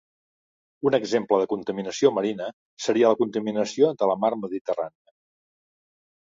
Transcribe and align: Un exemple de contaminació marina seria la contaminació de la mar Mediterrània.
Un 0.89 0.95
exemple 0.97 1.39
de 1.41 1.47
contaminació 1.51 2.11
marina 2.15 2.49
seria 2.87 3.13
la 3.13 3.21
contaminació 3.21 3.93
de 4.03 4.11
la 4.15 4.19
mar 4.25 4.35
Mediterrània. 4.47 5.17